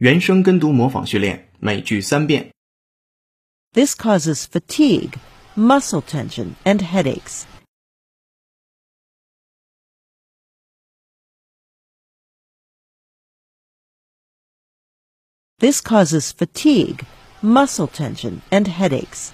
[0.00, 2.52] 原声跟读模仿训练，每句三遍。
[3.72, 5.18] This causes fatigue,
[5.54, 7.44] muscle tension, and headaches.
[15.58, 17.06] This causes fatigue,
[17.42, 19.32] muscle tension, and headaches.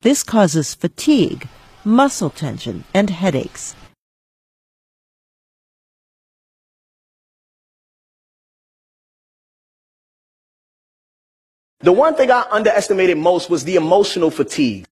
[0.00, 1.48] This causes fatigue,
[1.89, 3.75] muscle tension, and headaches.
[11.81, 14.85] The one thing I underestimated most was the emotional fatigue.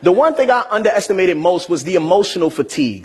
[0.00, 3.04] The one thing I underestimated most was the emotional fatigue.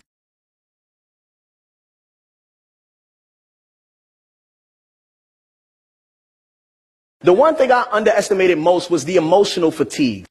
[7.24, 10.26] The one thing I underestimated most was the emotional fatigue.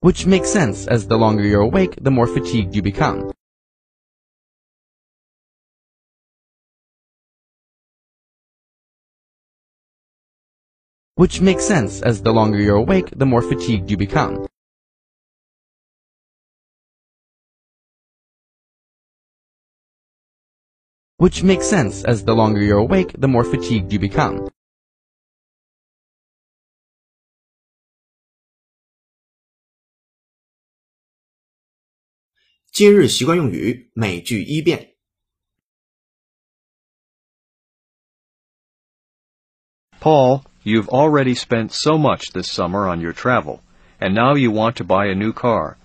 [0.00, 3.30] Which makes sense as the longer you're awake, the more fatigued you become.
[11.14, 14.48] Which makes sense as the longer you're awake, the more fatigued you become.
[21.21, 24.49] Which makes sense as the longer you're awake, the more fatigued you become.
[32.71, 34.93] 今日习惯用语，每句一遍。
[39.99, 43.61] Paul, you've already spent so much this summer on your travel,
[43.99, 45.77] and now you want to buy a new car.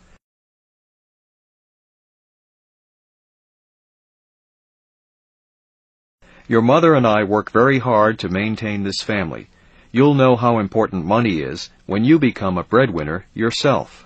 [6.48, 9.46] Your mother and I work very hard to maintain this family.
[9.90, 14.04] You'll know how important money is when you become a breadwinner yourself.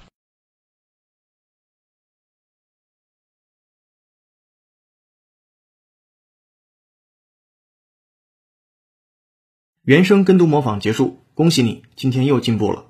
[9.85, 12.90] 原声跟读模仿结束，恭喜你，今天又进步了。